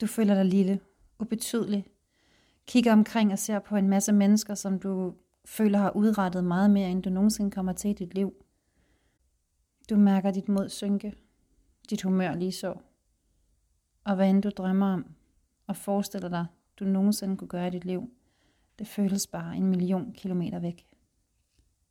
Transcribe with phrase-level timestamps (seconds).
[0.00, 0.80] Du føler dig lille,
[1.18, 1.86] ubetydelig.
[2.66, 6.90] Kigger omkring og ser på en masse mennesker, som du føler har udrettet meget mere,
[6.90, 8.34] end du nogensinde kommer til i dit liv.
[9.90, 11.14] Du mærker dit mod synke,
[11.90, 12.74] dit humør lige så.
[14.04, 15.06] Og hvad end du drømmer om
[15.66, 16.46] og forestiller dig,
[16.78, 18.10] du nogensinde kunne gøre i dit liv,
[18.78, 20.86] det føles bare en million kilometer væk.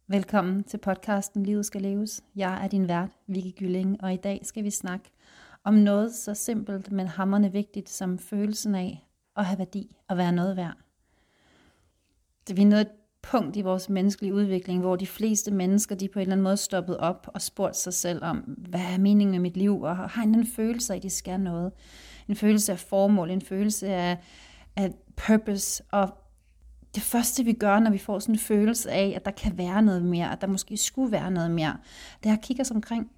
[0.08, 2.24] Velkommen til podcasten Livet skal leves.
[2.36, 5.12] Jeg er din vært, Vicky Gylling, og i dag skal vi snakke
[5.64, 9.06] om noget så simpelt, men hammerne vigtigt som følelsen af
[9.38, 10.78] at have værdi og være noget værd.
[12.48, 12.92] Det vi er nået et
[13.22, 16.58] punkt i vores menneskelige udvikling, hvor de fleste mennesker, de på en eller anden måde
[16.58, 20.24] stoppet op og spurgt sig selv om, hvad er meningen med mit liv, og har
[20.24, 21.72] en følelse af, at de skal noget.
[22.28, 24.18] En følelse af formål, en følelse af,
[24.76, 26.10] af purpose, og
[26.96, 29.82] det første, vi gør, når vi får sådan en følelse af, at der kan være
[29.82, 31.78] noget mere, at der måske skulle være noget mere,
[32.24, 33.12] det er at kigge os omkring.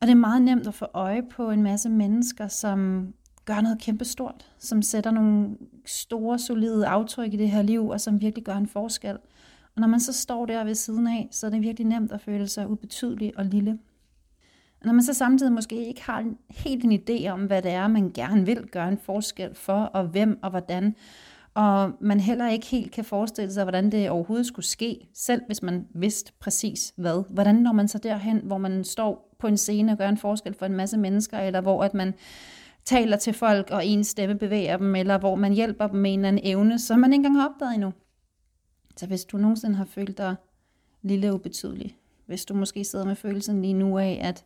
[0.00, 3.08] Og det er meget nemt at få øje på en masse mennesker, som
[3.44, 8.20] gør noget kæmpestort, som sætter nogle store, solide aftryk i det her liv, og som
[8.20, 9.16] virkelig gør en forskel.
[9.74, 12.20] Og når man så står der ved siden af, så er det virkelig nemt at
[12.20, 13.78] føle sig ubetydelig og lille.
[14.80, 17.88] Og når man så samtidig måske ikke har helt en idé om, hvad det er,
[17.88, 20.94] man gerne vil gøre en forskel for, og hvem og hvordan,
[21.58, 25.62] og man heller ikke helt kan forestille sig, hvordan det overhovedet skulle ske, selv hvis
[25.62, 27.24] man vidste præcis hvad.
[27.30, 30.54] Hvordan når man så derhen, hvor man står på en scene og gør en forskel
[30.54, 32.14] for en masse mennesker, eller hvor at man
[32.84, 36.18] taler til folk, og en stemme bevæger dem, eller hvor man hjælper dem med en
[36.18, 37.92] eller anden evne, som man ikke engang har opdaget endnu.
[38.96, 40.34] Så hvis du nogensinde har følt dig
[41.02, 44.44] lille ubetydelig, hvis du måske sidder med følelsen lige nu af, at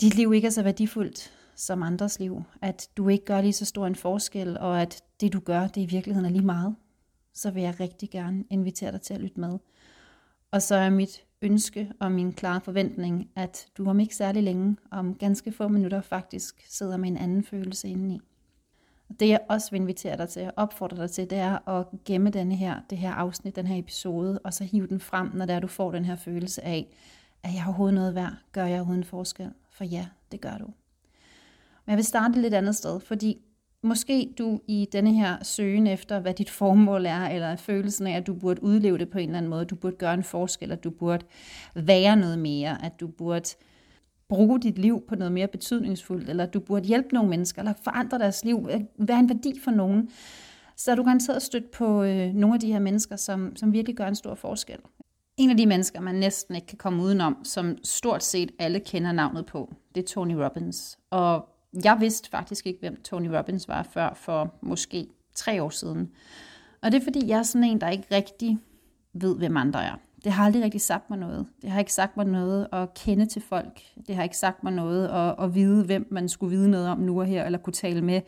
[0.00, 3.64] dit liv ikke er så værdifuldt som andres liv, at du ikke gør lige så
[3.64, 6.76] stor en forskel, og at det du gør, det i virkeligheden er lige meget,
[7.34, 9.58] så vil jeg rigtig gerne invitere dig til at lytte med.
[10.50, 14.76] Og så er mit ønske og min klare forventning, at du om ikke særlig længe,
[14.90, 18.20] om ganske få minutter faktisk, sidder med en anden følelse indeni.
[19.08, 21.86] Og det jeg også vil invitere dig til, og opfordre dig til, det er at
[22.04, 25.46] gemme denne her, det her afsnit, den her episode, og så hive den frem, når
[25.46, 26.96] det er, du får den her følelse af,
[27.42, 29.52] at jeg har overhovedet noget værd, gør jeg overhovedet en forskel?
[29.70, 30.66] For ja, det gør du.
[31.86, 33.38] Men jeg vil starte et lidt andet sted, fordi
[33.82, 38.26] måske du i denne her søgen efter, hvad dit formål er, eller følelsen af, at
[38.26, 40.84] du burde udleve det på en eller anden måde, du burde gøre en forskel, at
[40.84, 41.24] du burde
[41.74, 43.48] være noget mere, at du burde
[44.28, 48.18] bruge dit liv på noget mere betydningsfuldt, eller du burde hjælpe nogle mennesker, eller forandre
[48.18, 50.10] deres liv, øh, være en værdi for nogen,
[50.76, 53.96] så er du garanteret stødt på øh, nogle af de her mennesker, som, som virkelig
[53.96, 54.78] gør en stor forskel.
[55.36, 59.12] En af de mennesker, man næsten ikke kan komme udenom, som stort set alle kender
[59.12, 60.98] navnet på, det er Tony Robbins.
[61.10, 61.48] Og
[61.84, 66.10] jeg vidste faktisk ikke, hvem Tony Robbins var før for måske tre år siden.
[66.82, 68.58] Og det er fordi, jeg er sådan en, der ikke rigtig
[69.12, 69.94] ved, hvem andre er.
[70.24, 71.46] Det har aldrig rigtig sagt mig noget.
[71.62, 73.80] Det har ikke sagt mig noget at kende til folk.
[74.06, 76.98] Det har ikke sagt mig noget at, at vide, hvem man skulle vide noget om
[76.98, 78.20] nu og her, eller kunne tale med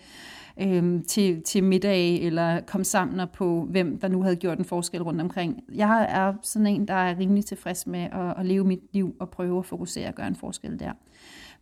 [0.60, 5.02] øhm, til, til middag, eller komme sammen på, hvem der nu havde gjort en forskel
[5.02, 5.64] rundt omkring.
[5.74, 9.30] Jeg er sådan en, der er rimelig tilfreds med at, at leve mit liv og
[9.30, 10.92] prøve at fokusere og gøre en forskel der.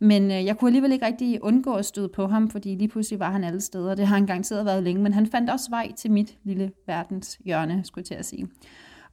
[0.03, 3.19] Men øh, jeg kunne alligevel ikke rigtig undgå at støde på ham, fordi lige pludselig
[3.19, 3.95] var han alle steder.
[3.95, 7.39] Det har han garanteret været længe, men han fandt også vej til mit lille verdens
[7.45, 8.47] hjørne, skulle jeg til at sige.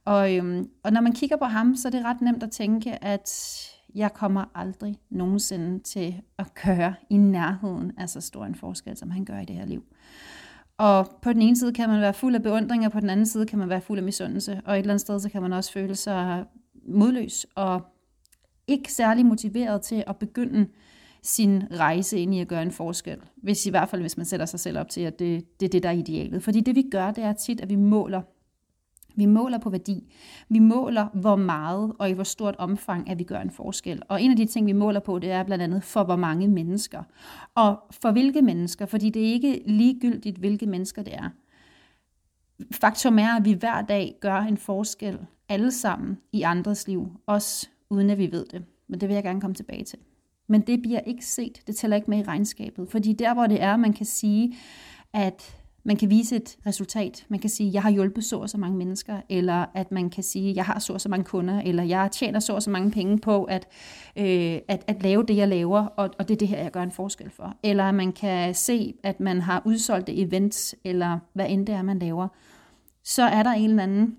[0.05, 3.03] Og, øhm, og når man kigger på ham, så er det ret nemt at tænke,
[3.03, 3.29] at
[3.95, 9.09] jeg kommer aldrig nogensinde til at gøre i nærheden af så stor en forskel, som
[9.09, 9.83] han gør i det her liv.
[10.77, 13.25] Og på den ene side kan man være fuld af beundring, og på den anden
[13.25, 14.61] side kan man være fuld af misundelse.
[14.65, 16.45] Og et eller andet sted, så kan man også føle sig
[16.87, 17.81] modløs og
[18.71, 20.67] ikke særlig motiveret til at begynde
[21.23, 23.17] sin rejse ind i at gøre en forskel.
[23.35, 25.69] Hvis i hvert fald, hvis man sætter sig selv op til, at det, det er
[25.69, 26.43] det, der er idealet.
[26.43, 28.21] Fordi det vi gør, det er tit, at vi måler.
[29.15, 30.13] Vi måler på værdi.
[30.49, 34.01] Vi måler, hvor meget og i hvor stort omfang, at vi gør en forskel.
[34.07, 36.47] Og en af de ting, vi måler på, det er blandt andet for hvor mange
[36.47, 37.03] mennesker.
[37.55, 41.29] Og for hvilke mennesker, fordi det er ikke ligegyldigt, hvilke mennesker det er.
[42.71, 47.69] Faktum er, at vi hver dag gør en forskel alle sammen i andres liv, også
[47.91, 48.63] uden at vi ved det.
[48.87, 49.99] Men det vil jeg gerne komme tilbage til.
[50.47, 52.89] Men det bliver ikke set, det tæller ikke med i regnskabet.
[52.89, 54.55] Fordi der, hvor det er, man kan sige,
[55.13, 57.25] at man kan vise et resultat.
[57.29, 60.09] Man kan sige, at jeg har hjulpet så og så mange mennesker, eller at man
[60.09, 62.63] kan sige, at jeg har så og så mange kunder, eller jeg tjener så og
[62.63, 63.67] så mange penge på at,
[64.17, 66.83] øh, at, at lave det, jeg laver, og, og det er det her, jeg gør
[66.83, 67.57] en forskel for.
[67.63, 71.81] Eller at man kan se, at man har udsolgte events, eller hvad end det er,
[71.81, 72.27] man laver.
[73.03, 74.17] Så er der en eller anden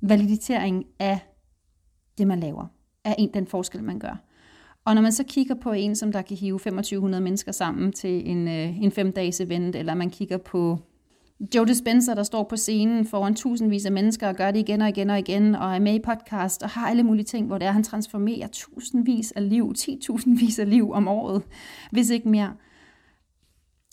[0.00, 1.27] validitering af
[2.18, 2.66] det, man laver,
[3.04, 4.24] er en, den forskel, man gør.
[4.84, 8.30] Og når man så kigger på en, som der kan hive 2500 mennesker sammen til
[8.30, 10.78] en, øh, en fem-dages event, eller man kigger på
[11.54, 14.88] Joe Dispenza, der står på scenen foran tusindvis af mennesker og gør det igen og
[14.88, 17.66] igen og igen, og er med i podcast og har alle mulige ting, hvor det
[17.66, 21.42] er, han transformerer tusindvis af liv, 10.000 vis af liv om året,
[21.90, 22.52] hvis ikke mere.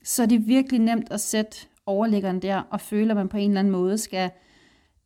[0.04, 3.50] så det er virkelig nemt at sætte overliggeren der, og føle, at man på en
[3.50, 4.32] eller anden måde skal,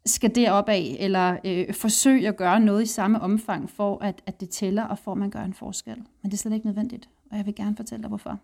[0.05, 4.39] skal derop af, eller øh, forsøge at gøre noget i samme omfang, for at, at
[4.39, 5.95] det tæller, og for at man gør en forskel.
[5.95, 8.39] Men det er slet ikke nødvendigt, og jeg vil gerne fortælle dig, hvorfor.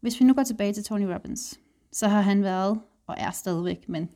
[0.00, 1.60] Hvis vi nu går tilbage til Tony Robbins,
[1.92, 4.08] så har han været, og er stadigvæk, men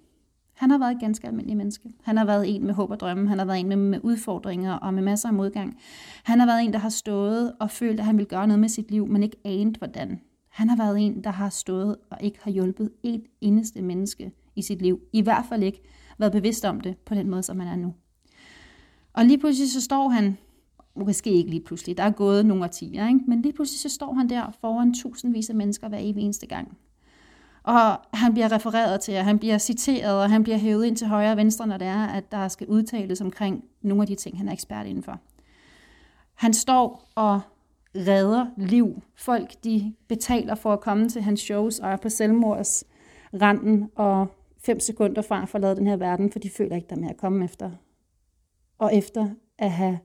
[0.55, 1.93] han har været et ganske almindelig menneske.
[2.03, 3.29] Han har været en med håb og drømme.
[3.29, 5.79] Han har været en med, med udfordringer og med masser af modgang.
[6.23, 8.69] Han har været en, der har stået og følt, at han vil gøre noget med
[8.69, 10.21] sit liv, men ikke anet hvordan.
[10.49, 14.63] Han har været en, der har stået og ikke har hjulpet et eneste menneske i
[14.63, 15.01] sit liv.
[15.13, 15.83] I hvert fald ikke
[16.23, 17.95] været bevidst om det på den måde, som man er nu.
[19.13, 20.39] Og lige pludselig så står han,
[20.95, 23.21] måske ikke lige pludselig, der er gået nogle årtier, ikke?
[23.29, 26.79] men lige pludselig så står han der foran tusindvis af mennesker hver evig eneste gang.
[27.63, 31.07] Og han bliver refereret til, og han bliver citeret, og han bliver hævet ind til
[31.07, 34.39] højre og venstre, når det er, at der skal udtales omkring nogle af de ting,
[34.39, 35.21] han er ekspert indenfor.
[36.35, 37.41] Han står og
[37.97, 39.03] redder liv.
[39.15, 44.27] Folk, de betaler for at komme til hans shows og er på selvmordsranden og
[44.65, 47.11] fem sekunder fra at forlade den her verden, for de føler ikke, der er mere
[47.11, 47.71] at komme efter.
[48.79, 49.99] Og efter at have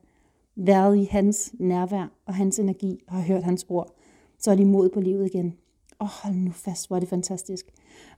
[0.55, 3.95] været i hans nærvær og hans energi og har hørt hans ord,
[4.39, 5.57] så er de mod på livet igen.
[5.99, 7.65] Åh, oh, hold nu fast, hvor er det fantastisk.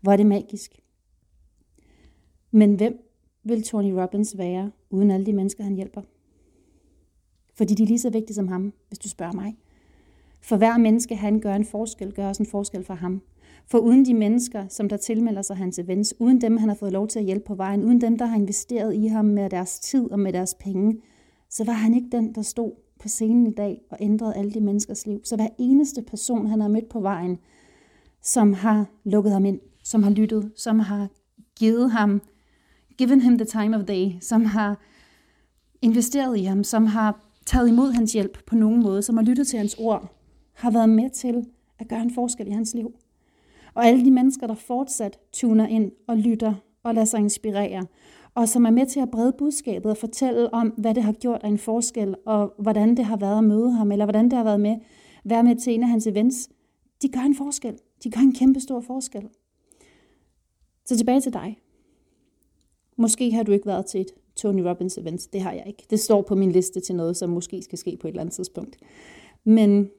[0.02, 0.80] Hvor er det magisk.
[2.52, 3.10] Men hvem
[3.44, 6.02] vil Tony Robbins være, uden alle de mennesker, han hjælper?
[7.54, 9.58] Fordi de er lige så vigtige som ham, hvis du spørger mig.
[10.42, 13.22] For hver menneske, han gør en forskel, gør også en forskel for ham.
[13.68, 16.92] For uden de mennesker, som der tilmelder sig hans events, uden dem, han har fået
[16.92, 19.80] lov til at hjælpe på vejen, uden dem, der har investeret i ham med deres
[19.80, 21.02] tid og med deres penge,
[21.50, 24.62] så var han ikke den, der stod på scenen i dag og ændrede alle de
[24.62, 25.22] menneskers liv.
[25.24, 27.38] Så hver eneste person, han har mødt på vejen,
[28.24, 31.08] som har lukket ham ind, som har lyttet, som har
[31.60, 32.22] givet ham,
[32.98, 34.82] given him the time of day, som har
[35.82, 39.48] investeret i ham, som har taget imod hans hjælp på nogen måde, som har lyttet
[39.48, 40.19] til hans ord,
[40.60, 41.46] har været med til
[41.80, 42.94] at gøre en forskel i hans liv.
[43.74, 46.54] Og alle de mennesker, der fortsat tuner ind og lytter
[46.84, 47.86] og lader sig inspirere,
[48.36, 51.44] og som er med til at brede budskabet og fortælle om, hvad det har gjort
[51.44, 54.44] af en forskel, og hvordan det har været at møde ham, eller hvordan det har
[54.44, 54.80] været med at
[55.24, 56.50] være med til en af hans events,
[57.02, 57.78] de gør en forskel.
[58.04, 59.30] De gør en kæmpe stor forskel.
[60.86, 61.58] Så tilbage til dig.
[62.98, 65.34] Måske har du ikke været til et Tony Robbins event.
[65.34, 65.86] Det har jeg ikke.
[65.90, 68.36] Det står på min liste til noget, som måske skal ske på et eller andet
[68.36, 68.78] tidspunkt.
[69.44, 69.90] Men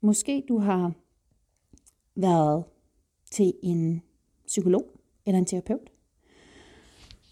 [0.00, 0.92] måske du har
[2.14, 2.64] været
[3.30, 4.02] til en
[4.46, 4.84] psykolog
[5.26, 5.90] eller en terapeut.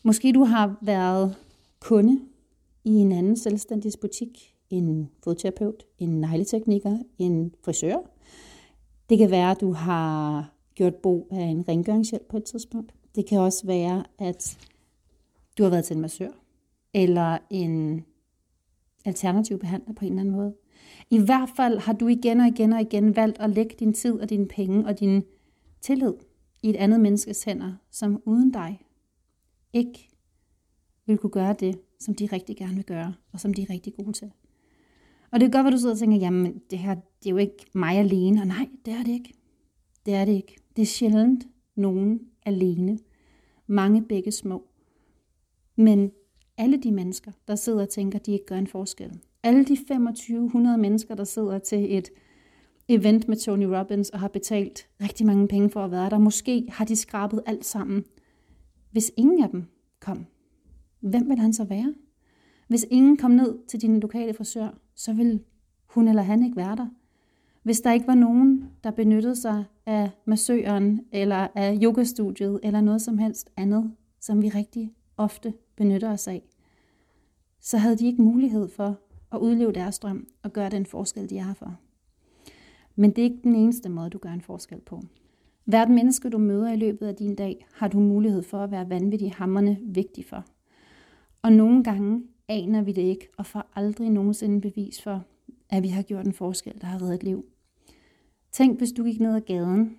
[0.04, 1.36] Måske du har været
[1.80, 2.20] kunde
[2.84, 7.96] i en anden selvstændig butik, en fodterapeut, en negletekniker, en frisør.
[9.08, 12.94] Det kan være, at du har gjort brug af en rengøringshjælp på et tidspunkt.
[13.14, 14.58] Det kan også være, at
[15.58, 16.30] du har været til en massør,
[16.94, 18.04] eller en
[19.04, 20.54] alternativ behandler på en eller anden måde.
[21.10, 24.20] I hvert fald har du igen og igen og igen valgt at lægge din tid
[24.20, 25.22] og dine penge og din
[25.80, 26.14] tillid
[26.62, 28.80] i et andet menneskes hænder, som uden dig
[29.72, 30.08] ikke
[31.06, 33.94] vil kunne gøre det, som de rigtig gerne vil gøre, og som de er rigtig
[33.94, 34.30] gode til.
[35.30, 37.36] Og det er godt, at du sidder og tænker, jamen det her, det er jo
[37.36, 38.40] ikke mig alene.
[38.40, 39.34] Og nej, det er det ikke.
[40.06, 40.56] Det er det ikke.
[40.76, 41.46] Det er sjældent
[41.76, 42.98] nogen alene.
[43.66, 44.68] Mange begge små.
[45.76, 46.10] Men
[46.56, 49.18] alle de mennesker, der sidder og tænker, de ikke gør en forskel.
[49.42, 52.10] Alle de 2500 mennesker, der sidder til et
[52.88, 56.18] event med Tony Robbins og har betalt rigtig mange penge for at være der.
[56.18, 58.04] Måske har de skrabet alt sammen.
[58.90, 59.64] Hvis ingen af dem
[60.00, 60.26] kom,
[61.00, 61.94] hvem vil han så være?
[62.68, 65.40] Hvis ingen kom ned til din lokale frisør, så vil
[65.86, 66.86] hun eller han ikke være der.
[67.62, 73.02] Hvis der ikke var nogen, der benyttede sig af massøren, eller af yogastudiet, eller noget
[73.02, 76.42] som helst andet, som vi rigtig ofte benytter os af,
[77.60, 79.00] så havde de ikke mulighed for
[79.32, 81.76] at udleve deres drøm og gøre den forskel, de er her for.
[82.96, 85.02] Men det er ikke den eneste måde, du gør en forskel på.
[85.64, 88.90] Hvert menneske, du møder i løbet af din dag, har du mulighed for at være
[88.90, 90.44] vanvittig hammerne vigtig for.
[91.42, 95.24] Og nogle gange aner vi det ikke, og får aldrig nogensinde bevis for,
[95.70, 97.44] at vi har gjort en forskel, der har reddet et liv.
[98.52, 99.98] Tænk, hvis du gik ned ad gaden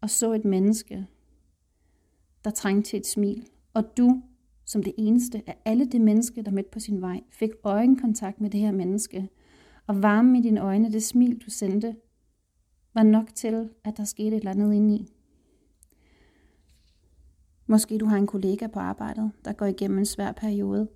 [0.00, 1.06] og så et menneske,
[2.44, 4.22] der trængte til et smil, og du
[4.72, 8.50] som det eneste af alle de mennesker, der mødte på sin vej, fik øjenkontakt med
[8.50, 9.28] det her menneske,
[9.86, 11.96] og varmen i dine øjne, det smil, du sendte,
[12.94, 15.08] var nok til, at der skete et eller andet indeni.
[17.66, 20.88] Måske du har en kollega på arbejdet, der går igennem en svær periode,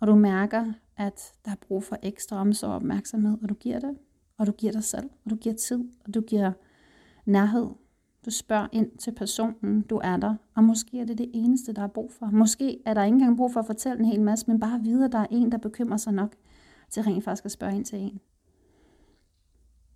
[0.00, 3.80] og du mærker, at der er brug for ekstra omsorg og opmærksomhed, og du giver
[3.80, 3.98] det,
[4.38, 6.52] og du giver dig selv, og du giver tid, og du giver
[7.24, 7.66] nærhed.
[8.24, 11.82] Du spørger ind til personen, du er der, og måske er det det eneste, der
[11.82, 12.26] er brug for.
[12.26, 15.04] Måske er der ikke engang brug for at fortælle en hel masse, men bare vide,
[15.04, 16.36] at der er en, der bekymrer sig nok
[16.90, 18.20] til rent faktisk at spørge ind til en.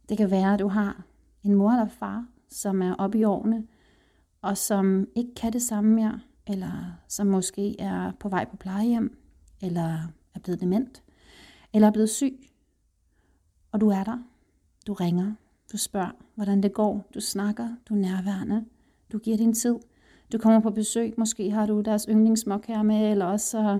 [0.09, 1.04] Det kan være, at du har
[1.43, 3.66] en mor eller far, som er oppe i årene,
[4.43, 9.19] og som ikke kan det samme mere, eller som måske er på vej på plejehjem,
[9.61, 9.99] eller
[10.35, 11.02] er blevet dement,
[11.73, 12.50] eller er blevet syg,
[13.73, 14.19] og du er der,
[14.87, 15.35] du ringer,
[15.75, 18.64] du spørger, hvordan det går, du snakker, du er nærværende,
[19.12, 19.76] du giver din tid,
[20.33, 23.78] du kommer på besøg, måske har du deres yndlingsmok her med, eller også så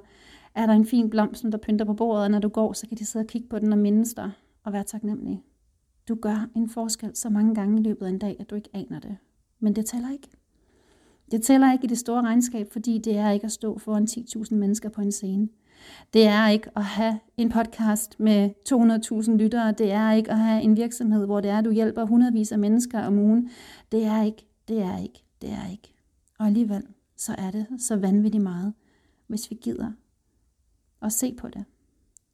[0.54, 2.88] er der en fin blomst, som der pynter på bordet, og når du går, så
[2.88, 4.30] kan de sidde og kigge på den og mindes dig
[4.64, 5.42] og være taknemmelig.
[6.08, 8.70] Du gør en forskel så mange gange i løbet af en dag, at du ikke
[8.72, 9.16] aner det.
[9.60, 10.28] Men det tæller ikke.
[11.30, 14.54] Det tæller ikke i det store regnskab, fordi det er ikke at stå foran 10.000
[14.54, 15.48] mennesker på en scene.
[16.12, 18.50] Det er ikke at have en podcast med
[19.28, 19.72] 200.000 lyttere.
[19.72, 22.58] Det er ikke at have en virksomhed, hvor det er, at du hjælper hundredvis af
[22.58, 23.50] mennesker om ugen.
[23.92, 25.94] Det er ikke, det er ikke, det er ikke.
[26.38, 26.82] Og alligevel,
[27.16, 28.74] så er det så vanvittigt meget,
[29.26, 29.92] hvis vi gider
[31.02, 31.64] at se på det.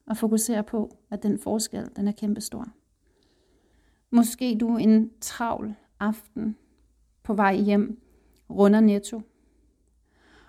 [0.07, 2.69] Og fokusere på, at den forskel, den er kæmpestor.
[4.11, 6.57] Måske du en travl aften
[7.23, 8.01] på vej hjem,
[8.51, 9.23] runder netto,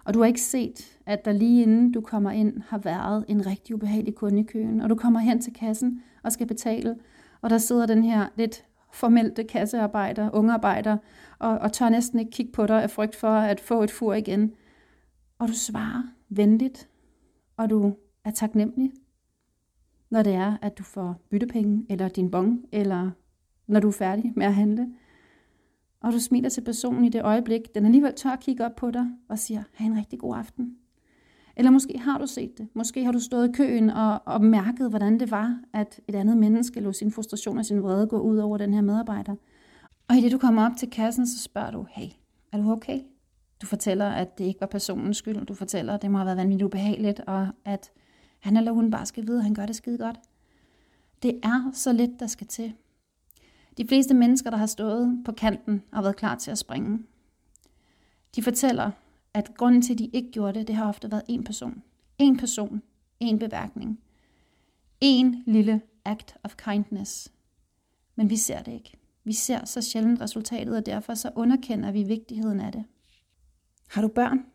[0.04, 3.46] og du har ikke set, at der lige inden du kommer ind, har været en
[3.46, 6.96] rigtig ubehagelig kunde i køen, og du kommer hen til kassen og skal betale,
[7.42, 10.98] og der sidder den her lidt formelte kassearbejder, ungearbejder,
[11.40, 14.14] og, og tør næsten ikke kigge på dig af frygt for at få et fur
[14.14, 14.52] igen.
[15.40, 16.90] Og du svarer venligt,
[17.58, 18.92] og du er taknemmelig,
[20.10, 23.12] når det er, at du får byttepenge, eller din bong, eller
[23.68, 24.88] når du er færdig med at handle
[26.02, 29.06] og du smiler til personen i det øjeblik, den alligevel tør kigge op på dig
[29.30, 30.76] og siger, have en rigtig god aften.
[31.56, 32.68] Eller måske har du set det.
[32.74, 36.38] Måske har du stået i køen og, og mærket, hvordan det var, at et andet
[36.38, 39.36] menneske lå sin frustration og sin vrede gå ud over den her medarbejder.
[40.08, 42.08] Og i det du kommer op til kassen, så spørger du, hey,
[42.52, 43.00] er du okay?
[43.62, 45.46] Du fortæller, at det ikke var personens skyld.
[45.46, 47.92] Du fortæller, at det må have været vanvittigt ubehageligt, og at
[48.40, 50.20] han eller hun bare skal vide, at han gør det skide godt.
[51.24, 52.74] Det er så lidt, der skal til.
[53.78, 57.00] De fleste mennesker, der har stået på kanten og været klar til at springe,
[58.36, 58.92] de fortæller,
[59.34, 61.84] at grunden til, at de ikke gjorde det, det har ofte været én person.
[62.18, 62.82] En person,
[63.20, 64.00] en beværkning.
[65.02, 67.32] En lille act of kindness.
[68.16, 68.98] Men vi ser det ikke.
[69.24, 72.84] Vi ser så sjældent resultatet, og derfor så underkender vi vigtigheden af det.
[73.90, 74.46] Har du børn?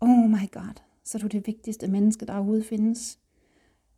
[0.00, 3.18] Oh my god, så er du det vigtigste menneske, der overhovedet findes.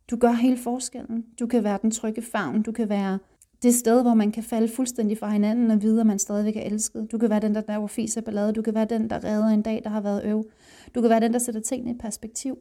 [0.09, 1.25] Du gør hele forskellen.
[1.39, 2.61] Du kan være den trygge favn.
[2.61, 3.19] Du kan være
[3.63, 6.61] det sted, hvor man kan falde fuldstændig fra hinanden og vide, at man stadigvæk er
[6.61, 7.11] elsket.
[7.11, 8.53] Du kan være den, der laver fis og ballade.
[8.53, 10.51] Du kan være den, der redder en dag, der har været øv.
[10.95, 12.57] Du kan være den, der sætter tingene i perspektiv.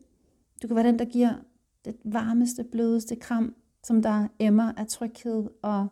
[0.62, 1.34] Du kan være den, der giver
[1.84, 3.54] det varmeste, blødeste kram,
[3.84, 5.86] som der emmer af tryghed og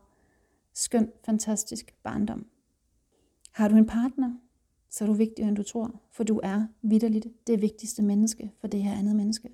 [0.74, 2.46] skøn, fantastisk barndom.
[3.52, 4.34] Har du en partner,
[4.90, 8.66] så er du vigtigere, end du tror, for du er vidderligt det vigtigste menneske for
[8.66, 9.48] det her andet menneske.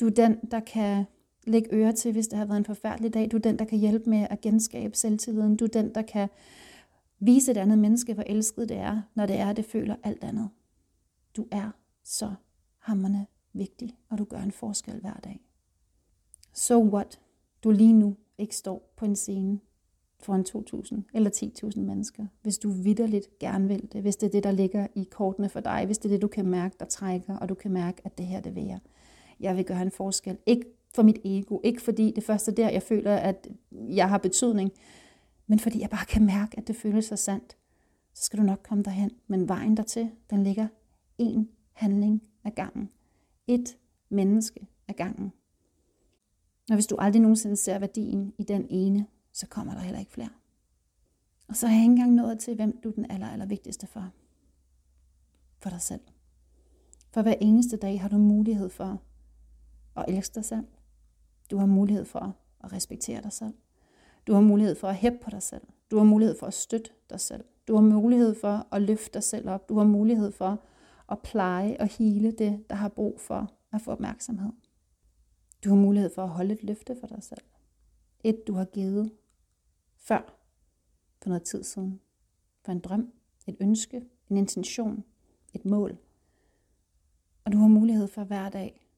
[0.00, 1.04] Du er den, der kan
[1.46, 3.30] lægge øre til, hvis det har været en forfærdelig dag.
[3.30, 5.56] Du er den, der kan hjælpe med at genskabe selvtilliden.
[5.56, 6.28] Du er den, der kan
[7.20, 10.48] vise et andet menneske, hvor elsket det er, når det er, det føler alt andet.
[11.36, 11.70] Du er
[12.04, 12.34] så
[12.78, 15.40] hammerne vigtig, og du gør en forskel hver dag.
[16.54, 17.20] So what?
[17.64, 19.60] Du lige nu ikke står på en scene
[20.20, 21.30] foran 2.000 eller
[21.74, 25.04] 10.000 mennesker, hvis du vidderligt gerne vil det, hvis det er det, der ligger i
[25.10, 27.70] kortene for dig, hvis det er det, du kan mærke, der trækker, og du kan
[27.70, 28.78] mærke, at det her, det vil jeg.
[29.40, 30.38] Jeg vil gøre en forskel.
[30.46, 31.60] Ikke for mit ego.
[31.64, 34.70] Ikke fordi det første der, jeg føler, at jeg har betydning,
[35.46, 37.56] men fordi jeg bare kan mærke, at det føles så sandt.
[38.14, 39.10] Så skal du nok komme derhen.
[39.26, 40.68] Men vejen dertil, den ligger
[41.18, 42.90] en handling ad gangen.
[43.46, 43.76] Et
[44.08, 45.32] menneske ad gangen.
[46.70, 50.12] Og hvis du aldrig nogensinde ser værdien i den ene, så kommer der heller ikke
[50.12, 50.30] flere.
[51.48, 53.86] Og så har jeg ikke engang nået til, hvem du er den aller, aller vigtigste
[53.86, 54.10] for.
[55.58, 56.00] For dig selv.
[57.12, 59.02] For hver eneste dag har du mulighed for
[59.96, 60.66] at elske dig selv.
[61.50, 63.54] Du har mulighed for at respektere dig selv.
[64.26, 65.62] Du har mulighed for at hæppe på dig selv.
[65.90, 67.44] Du har mulighed for at støtte dig selv.
[67.68, 69.68] Du har mulighed for at løfte dig selv op.
[69.68, 70.62] Du har mulighed for
[71.08, 74.52] at pleje og hele det, der har brug for at få opmærksomhed.
[75.64, 77.44] Du har mulighed for at holde et løfte for dig selv.
[78.24, 79.12] Et, du har givet
[79.96, 80.40] før,
[81.22, 82.00] for noget tid siden.
[82.64, 83.12] For en drøm,
[83.46, 85.04] et ønske, en intention,
[85.54, 85.98] et mål.
[87.44, 88.89] Og du har mulighed for hver dag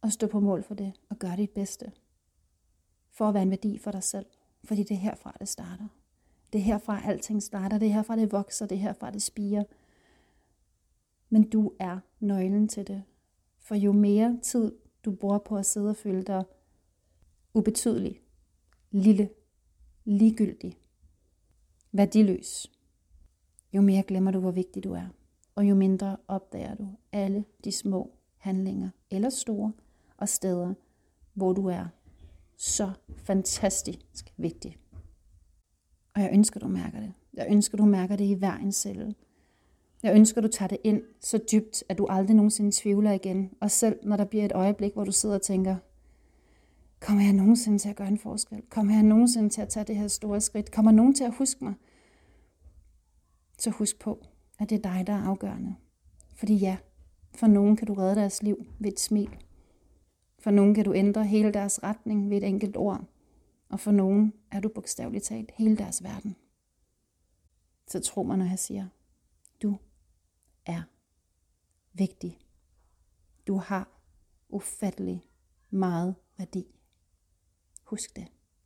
[0.00, 1.92] og stå på mål for det og gøre dit bedste.
[3.10, 4.26] For at være en værdi for dig selv.
[4.64, 5.88] Fordi det er herfra, det starter.
[6.52, 7.78] Det er herfra, alting starter.
[7.78, 8.66] Det er herfra, det vokser.
[8.66, 9.64] Det er herfra, det spiger.
[11.28, 13.02] Men du er nøglen til det.
[13.58, 14.72] For jo mere tid
[15.04, 16.44] du bruger på at sidde og føle dig
[17.54, 18.20] ubetydelig,
[18.90, 19.30] lille,
[20.04, 20.78] ligegyldig,
[21.92, 22.72] værdiløs,
[23.72, 25.06] jo mere glemmer du, hvor vigtig du er.
[25.54, 29.72] Og jo mindre opdager du alle de små handlinger, eller store,
[30.18, 30.74] og steder,
[31.34, 31.86] hvor du er
[32.56, 34.76] så fantastisk vigtig.
[36.14, 37.12] Og jeg ønsker, du mærker det.
[37.34, 39.14] Jeg ønsker, du mærker det i hver en celle.
[40.02, 43.50] Jeg ønsker, du tager det ind så dybt, at du aldrig nogensinde tvivler igen.
[43.60, 45.76] Og selv når der bliver et øjeblik, hvor du sidder og tænker,
[47.00, 48.62] kommer jeg nogensinde til at gøre en forskel?
[48.70, 50.70] Kommer jeg nogensinde til at tage det her store skridt?
[50.70, 51.74] Kommer nogen til at huske mig?
[53.58, 54.26] Så husk på,
[54.58, 55.74] at det er dig, der er afgørende.
[56.34, 56.76] Fordi ja,
[57.34, 59.30] for nogen kan du redde deres liv ved et smil.
[60.38, 63.04] For nogen kan du ændre hele deres retning ved et enkelt ord.
[63.68, 66.36] Og for nogen er du bogstaveligt talt hele deres verden.
[67.86, 68.88] Så tro mig, når jeg siger,
[69.62, 69.76] du
[70.66, 70.82] er
[71.92, 72.38] vigtig.
[73.46, 73.88] Du har
[74.48, 75.24] ufattelig
[75.70, 76.66] meget værdi.
[77.84, 78.26] Husk det.